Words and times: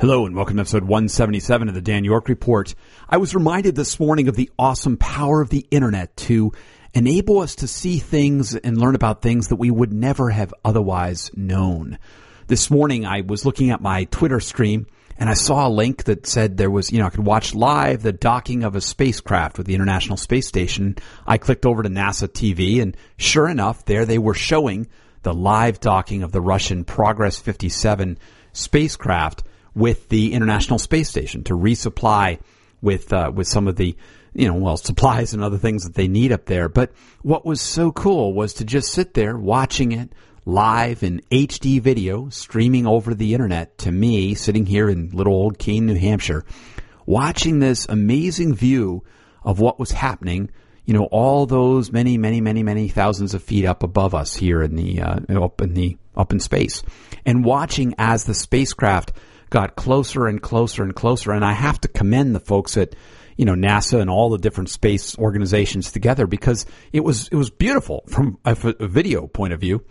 Hello 0.00 0.24
and 0.26 0.34
welcome 0.34 0.56
to 0.56 0.62
episode 0.62 0.84
177 0.84 1.68
of 1.68 1.74
the 1.74 1.82
Dan 1.82 2.02
York 2.02 2.28
Report. 2.28 2.74
I 3.08 3.18
was 3.18 3.34
reminded 3.34 3.76
this 3.76 4.00
morning 4.00 4.26
of 4.26 4.34
the 4.34 4.50
awesome 4.58 4.96
power 4.96 5.42
of 5.42 5.50
the 5.50 5.66
internet 5.70 6.16
to 6.16 6.52
enable 6.94 7.38
us 7.40 7.56
to 7.56 7.68
see 7.68 7.98
things 7.98 8.56
and 8.56 8.78
learn 8.78 8.94
about 8.94 9.20
things 9.20 9.48
that 9.48 9.56
we 9.56 9.70
would 9.70 9.92
never 9.92 10.30
have 10.30 10.54
otherwise 10.64 11.30
known. 11.36 11.98
This 12.46 12.70
morning 12.70 13.04
I 13.04 13.20
was 13.20 13.44
looking 13.44 13.70
at 13.70 13.82
my 13.82 14.04
Twitter 14.04 14.40
stream 14.40 14.86
and 15.18 15.28
I 15.28 15.34
saw 15.34 15.68
a 15.68 15.70
link 15.70 16.04
that 16.04 16.26
said 16.26 16.56
there 16.56 16.70
was, 16.70 16.90
you 16.90 16.98
know, 16.98 17.06
I 17.06 17.10
could 17.10 17.26
watch 17.26 17.54
live 17.54 18.02
the 18.02 18.12
docking 18.12 18.64
of 18.64 18.74
a 18.74 18.80
spacecraft 18.80 19.58
with 19.58 19.66
the 19.66 19.74
International 19.74 20.16
Space 20.16 20.48
Station. 20.48 20.96
I 21.26 21.36
clicked 21.36 21.66
over 21.66 21.82
to 21.82 21.90
NASA 21.90 22.28
TV 22.28 22.80
and 22.80 22.96
sure 23.18 23.46
enough, 23.46 23.84
there 23.84 24.06
they 24.06 24.18
were 24.18 24.34
showing 24.34 24.88
the 25.22 25.34
live 25.34 25.80
docking 25.80 26.22
of 26.22 26.32
the 26.32 26.40
Russian 26.40 26.84
Progress 26.84 27.38
57 27.38 28.18
spacecraft 28.54 29.44
with 29.74 30.08
the 30.08 30.32
International 30.32 30.78
Space 30.78 31.08
Station 31.08 31.44
to 31.44 31.54
resupply 31.54 32.38
with 32.80 33.12
uh, 33.12 33.30
with 33.34 33.46
some 33.46 33.68
of 33.68 33.76
the 33.76 33.96
you 34.34 34.48
know 34.48 34.54
well 34.54 34.76
supplies 34.78 35.32
and 35.32 35.42
other 35.42 35.58
things 35.58 35.84
that 35.84 35.94
they 35.94 36.08
need 36.08 36.32
up 36.32 36.46
there. 36.46 36.68
But 36.68 36.92
what 37.22 37.46
was 37.46 37.60
so 37.60 37.92
cool 37.92 38.34
was 38.34 38.54
to 38.54 38.64
just 38.64 38.92
sit 38.92 39.14
there 39.14 39.36
watching 39.36 39.92
it 39.92 40.12
live 40.44 41.02
in 41.02 41.22
HD 41.30 41.80
video 41.80 42.28
streaming 42.28 42.86
over 42.86 43.14
the 43.14 43.32
internet 43.32 43.78
to 43.78 43.92
me 43.92 44.34
sitting 44.34 44.66
here 44.66 44.88
in 44.88 45.10
little 45.10 45.34
old 45.34 45.58
Keene, 45.58 45.86
New 45.86 45.94
Hampshire, 45.94 46.44
watching 47.06 47.60
this 47.60 47.86
amazing 47.88 48.54
view 48.54 49.04
of 49.44 49.60
what 49.60 49.78
was 49.78 49.92
happening. 49.92 50.50
You 50.84 50.94
know, 50.94 51.04
all 51.04 51.46
those 51.46 51.92
many, 51.92 52.18
many, 52.18 52.40
many, 52.40 52.64
many 52.64 52.88
thousands 52.88 53.34
of 53.34 53.42
feet 53.42 53.64
up 53.64 53.84
above 53.84 54.16
us 54.16 54.34
here 54.34 54.62
in 54.62 54.74
the 54.74 55.00
uh, 55.00 55.44
up 55.44 55.60
in 55.60 55.74
the 55.74 55.96
up 56.16 56.32
in 56.32 56.40
space, 56.40 56.82
and 57.24 57.44
watching 57.44 57.94
as 57.98 58.24
the 58.24 58.34
spacecraft 58.34 59.12
got 59.52 59.76
closer 59.76 60.26
and 60.26 60.40
closer 60.40 60.82
and 60.82 60.96
closer. 60.96 61.30
And 61.30 61.44
I 61.44 61.52
have 61.52 61.80
to 61.82 61.88
commend 61.88 62.34
the 62.34 62.40
folks 62.40 62.76
at 62.76 62.96
you 63.36 63.44
know 63.44 63.54
NASA 63.54 64.00
and 64.00 64.10
all 64.10 64.30
the 64.30 64.38
different 64.38 64.70
space 64.70 65.16
organizations 65.16 65.92
together 65.92 66.26
because 66.26 66.66
it 66.92 67.04
was 67.04 67.28
it 67.28 67.36
was 67.36 67.50
beautiful 67.50 68.02
from 68.08 68.38
a, 68.44 68.56
a 68.80 68.88
video 68.88 69.28
point 69.28 69.52
of 69.52 69.60
view. 69.60 69.84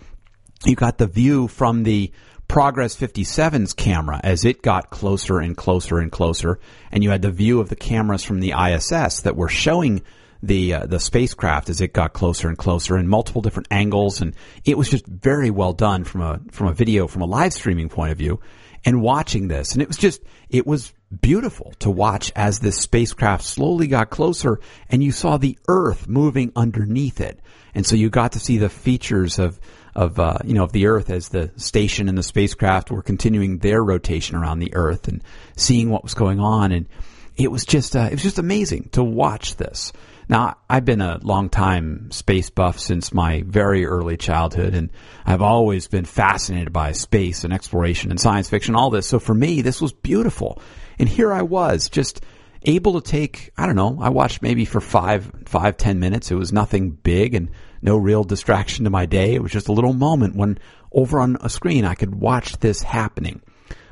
You 0.66 0.76
got 0.76 0.98
the 0.98 1.08
view 1.08 1.48
from 1.48 1.84
the 1.84 2.12
Progress 2.48 2.98
57's 2.98 3.73
camera 3.73 4.20
as 4.23 4.44
it 4.44 4.62
got 4.62 4.90
closer 4.90 5.40
and 5.40 5.56
closer 5.56 6.00
and 6.00 6.12
closer, 6.12 6.59
and 6.92 7.03
you 7.03 7.09
had 7.09 7.22
the 7.22 7.31
view 7.31 7.62
of 7.62 7.70
the 7.70 7.78
cameras 7.78 8.25
from 8.25 8.42
the 8.42 8.52
ISS 8.52 9.22
that 9.22 9.38
were 9.38 9.48
showing 9.48 10.02
the 10.44 10.73
uh, 10.73 10.86
the 10.86 11.00
spacecraft 11.00 11.70
as 11.70 11.81
it 11.81 11.94
got 11.94 12.14
closer 12.14 12.47
and 12.47 12.58
closer 12.58 12.97
in 12.97 13.08
multiple 13.08 13.42
different 13.42 13.67
angles, 13.72 14.22
and 14.22 14.36
it 14.66 14.78
was 14.78 14.89
just 14.89 15.06
very 15.06 15.50
well 15.50 15.73
done 15.73 16.03
from 16.03 16.22
a 16.22 16.39
from 16.52 16.67
a 16.67 16.73
video 16.73 17.08
from 17.08 17.22
a 17.22 17.25
live 17.25 17.53
streaming 17.53 17.89
point 17.89 18.11
of 18.11 18.17
view 18.17 18.39
and 18.86 19.02
watching 19.02 19.47
this. 19.47 19.73
And 19.73 19.81
it 19.81 19.88
was 19.88 19.97
just, 19.97 20.22
it 20.50 20.66
was 20.66 20.94
beautiful 21.22 21.73
to 21.80 21.89
watch 21.89 22.31
as 22.36 22.59
this 22.59 22.78
spacecraft 22.78 23.44
slowly 23.44 23.88
got 23.88 24.09
closer 24.09 24.59
and 24.89 25.03
you 25.03 25.12
saw 25.12 25.38
the 25.38 25.58
Earth 25.67 26.08
moving 26.08 26.52
underneath 26.56 27.22
it. 27.22 27.39
And 27.73 27.86
so 27.86 27.95
you 27.95 28.09
got 28.09 28.34
to 28.34 28.39
see 28.39 28.58
the 28.58 28.69
features 28.69 29.39
of, 29.39 29.59
of, 29.95 30.19
uh, 30.19 30.39
you 30.45 30.53
know, 30.53 30.64
of 30.64 30.72
the 30.72 30.88
Earth 30.88 31.09
as 31.09 31.30
the 31.30 31.52
station 31.58 32.09
and 32.09 32.17
the 32.17 32.23
spacecraft 32.23 32.92
were 32.92 33.02
continuing 33.02 33.59
their 33.59 33.84
rotation 33.84 34.36
around 34.36 34.59
the 34.59 34.73
Earth 34.73 35.08
and 35.08 35.23
seeing 35.56 35.89
what 35.89 36.03
was 36.03 36.14
going 36.14 36.39
on. 36.39 36.72
And 36.72 36.88
it 37.36 37.52
was 37.52 37.66
just, 37.66 37.96
uh, 37.96 38.08
it 38.10 38.14
was 38.14 38.24
just 38.24 38.40
amazing 38.40 38.90
to 38.94 39.04
watch 39.04 39.56
this. 39.56 39.94
Now, 40.30 40.56
I've 40.70 40.86
been 40.86 41.02
a 41.02 41.20
long 41.22 41.50
time 41.50 42.10
space 42.12 42.50
buff 42.50 42.80
since 42.80 43.14
my 43.14 43.44
very 43.46 43.86
early 43.86 44.16
childhood, 44.16 44.76
and 44.76 44.90
I've 45.26 45.42
always 45.42 45.88
been 45.88 46.06
fascinated 46.06 46.72
by 46.72 46.94
space 46.94 47.44
and 47.44 47.52
exploration 47.52 48.12
and 48.12 48.20
science 48.20 48.50
fiction, 48.50 48.76
all 48.76 48.90
this. 48.90 49.08
So 49.08 49.20
for 49.20 49.34
me, 49.34 49.62
this 49.62 49.82
was 49.82 49.92
beautiful. 49.92 50.62
And 50.98 51.09
here 51.09 51.34
I 51.34 51.42
was, 51.42 51.90
just 51.90 52.22
able 52.64 53.02
to 53.02 53.12
take, 53.12 53.52
I 53.58 53.66
don't 53.66 53.76
know, 53.76 53.98
I 54.02 54.09
watched 54.09 54.42
maybe 54.42 54.66
for 54.66 54.80
five, 54.80 55.30
five, 55.46 55.78
ten 55.78 56.00
minutes. 56.00 56.32
It 56.32 56.36
was 56.36 56.54
nothing 56.54 56.92
big 56.92 57.34
and 57.34 57.50
no 57.81 57.97
real 57.97 58.24
distraction 58.24 58.86
to 58.86 58.91
my 58.91 59.06
day. 59.06 59.34
It 59.34 59.41
was 59.41 59.52
just 59.52 59.68
a 59.68 59.74
little 59.74 59.94
moment 59.94 60.36
when 60.36 60.59
over 60.91 61.20
on 61.20 61.38
a 61.41 61.50
screen 61.50 61.86
I 61.86 61.96
could 61.96 62.16
watch 62.16 62.58
this 62.59 62.84
happening 62.84 63.41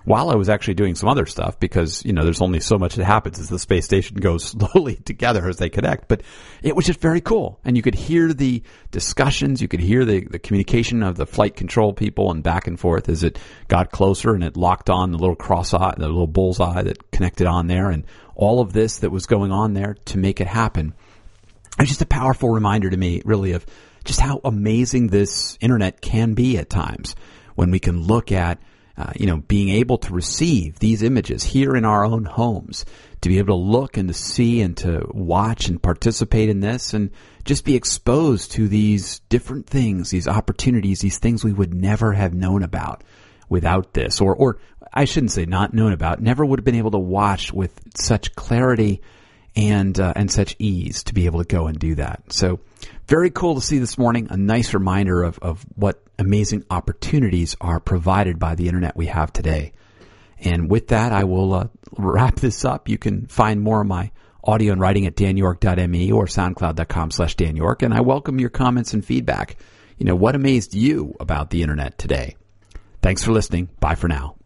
while 0.09 0.31
I 0.31 0.36
was 0.36 0.50
actually 0.50 0.74
doing 0.74 0.96
some 0.96 1.08
other 1.08 1.28
stuff 1.28 1.59
because, 1.59 2.03
you 2.03 2.14
know, 2.14 2.24
there's 2.24 2.42
only 2.42 2.62
so 2.62 2.80
much 2.80 2.96
that 2.96 3.06
happens 3.06 3.38
as 3.38 3.47
the 3.47 3.59
space 3.59 3.86
station 3.86 4.18
goes 4.20 4.44
slowly 4.44 4.96
together 4.96 5.47
as 5.47 5.58
they 5.58 5.70
connect. 5.70 6.08
But 6.08 6.24
it 6.64 6.75
was 6.75 6.88
just 6.88 7.00
very 7.00 7.22
cool. 7.22 7.59
And 7.64 7.78
you 7.78 7.84
could 7.84 7.94
hear 7.94 8.34
the 8.34 8.64
discussions, 8.90 9.62
you 9.62 9.68
could 9.68 9.81
hear 9.81 10.06
the, 10.06 10.22
the 10.22 10.40
communication 10.40 11.03
of 11.03 11.16
the 11.16 11.28
flight 11.28 11.56
control 11.56 11.94
people 11.94 12.31
and 12.31 12.42
back 12.42 12.66
and 12.66 12.80
forth 12.80 13.08
as 13.08 13.22
it 13.22 13.38
got 13.68 13.92
closer 13.92 14.34
and 14.34 14.44
it 14.44 14.58
locked 14.58 14.90
on 14.90 15.12
the 15.12 15.19
little 15.19 15.36
cross 15.36 15.75
eye, 15.75 15.94
the 15.96 16.08
little 16.08 16.25
bullseye 16.25 16.81
that 16.81 17.12
connected 17.12 17.46
on 17.46 17.68
there 17.68 17.92
and 17.92 18.03
all 18.34 18.62
of 18.62 18.74
this 18.74 18.98
that 18.98 19.12
was 19.12 19.28
going 19.28 19.52
on 19.52 19.75
there 19.75 19.96
to 20.06 20.18
make 20.18 20.42
it 20.42 20.48
happen. 20.48 20.96
It 21.78 21.84
was 21.84 21.90
just 21.90 22.02
a 22.02 22.08
powerful 22.08 22.50
reminder 22.50 22.90
to 22.90 22.98
me, 22.98 23.22
really, 23.25 23.52
of 23.52 23.64
just 24.06 24.22
how 24.22 24.42
amazing 24.44 25.09
this 25.09 25.56
internet 25.62 26.02
can 26.02 26.34
be 26.34 26.58
at 26.58 26.68
times 26.68 27.16
when 27.53 27.69
we 27.69 27.80
can 27.80 28.02
look 28.02 28.31
at 28.31 28.58
uh, 29.00 29.14
you 29.16 29.26
know, 29.26 29.38
being 29.38 29.70
able 29.70 29.98
to 29.98 30.14
receive 30.14 30.78
these 30.80 31.04
images 31.04 31.42
here 31.42 31.74
in 31.74 31.86
our 31.86 32.04
own 32.04 32.26
homes, 32.26 32.84
to 33.22 33.30
be 33.30 33.38
able 33.38 33.58
to 33.58 33.64
look 33.64 33.96
and 33.96 34.10
to 34.10 34.14
see 34.14 34.60
and 34.60 34.76
to 34.76 35.08
watch 35.12 35.70
and 35.70 35.82
participate 35.82 36.50
in 36.50 36.60
this 36.60 36.94
and 36.94 37.10
just 37.46 37.64
be 37.64 37.76
exposed 37.76 38.52
to 38.52 38.68
these 38.68 39.20
different 39.30 39.68
things, 39.68 40.10
these 40.10 40.28
opportunities, 40.28 41.00
these 41.00 41.18
things 41.18 41.46
we 41.46 41.54
would 41.54 41.74
never 41.74 42.12
have 42.12 42.34
known 42.34 42.62
about 42.62 43.06
without 43.48 43.94
this, 43.94 44.20
or, 44.20 44.36
or 44.36 44.60
I 44.94 45.06
shouldn't 45.06 45.31
say 45.31 45.46
not 45.46 45.74
known 45.74 45.94
about, 45.94 46.22
never 46.22 46.46
would 46.46 46.60
have 46.60 46.66
been 46.66 46.76
able 46.76 46.92
to 46.92 47.00
watch 47.00 47.54
with 47.54 47.72
such 47.96 48.36
clarity 48.36 49.02
and 49.56 50.00
uh, 50.00 50.14
and 50.16 50.32
such 50.32 50.56
ease 50.60 51.04
to 51.04 51.14
be 51.14 51.26
able 51.26 51.40
to 51.40 51.46
go 51.46 51.68
and 51.68 51.80
do 51.80 51.96
that. 51.96 52.22
So 52.32 52.60
very 53.08 53.30
cool 53.30 53.56
to 53.56 53.62
see 53.62 53.80
this 53.80 53.98
morning. 53.98 54.28
A 54.30 54.38
nice 54.38 54.74
reminder 54.74 55.24
of, 55.24 55.40
of 55.40 55.66
what 55.76 56.02
amazing 56.18 56.66
opportunities 56.70 57.56
are 57.60 57.80
provided 57.80 58.40
by 58.40 58.56
the 58.56 58.68
internet 58.68 58.96
we 58.96 59.08
have 59.08 59.34
today. 59.34 59.74
And 60.40 60.70
with 60.70 60.90
that, 60.90 61.12
I 61.12 61.26
will 61.26 61.54
uh, 61.54 61.68
wrap 61.98 62.36
this 62.36 62.64
up. 62.64 62.88
You 62.88 62.98
can 62.98 63.28
find 63.28 63.62
more 63.62 63.82
of 63.82 63.88
my 63.88 64.12
audio 64.44 64.72
and 64.72 64.82
writing 64.82 65.06
at 65.06 65.16
danyork.me 65.16 66.12
or 66.12 66.26
soundcloud.com 66.26 67.12
slash 67.12 67.36
danyork. 67.36 67.84
And 67.84 67.94
I 67.94 68.02
welcome 68.02 68.40
your 68.40 68.50
comments 68.50 68.94
and 68.94 69.04
feedback. 69.04 69.58
You 69.98 70.06
know, 70.06 70.16
what 70.16 70.36
amazed 70.36 70.74
you 70.74 71.16
about 71.20 71.50
the 71.50 71.62
internet 71.62 71.98
today? 71.98 72.38
Thanks 73.02 73.24
for 73.24 73.31
listening. 73.31 73.70
Bye 73.80 73.96
for 73.96 74.08
now. 74.08 74.39